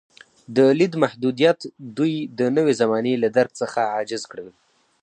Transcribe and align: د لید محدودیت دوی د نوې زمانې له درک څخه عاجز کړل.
د 0.55 0.57
لید 0.79 0.93
محدودیت 1.03 1.59
دوی 1.97 2.15
د 2.39 2.41
نوې 2.55 2.73
زمانې 2.81 3.13
له 3.23 3.29
درک 3.37 3.51
څخه 3.61 3.79
عاجز 3.93 4.23
کړل. 4.31 4.49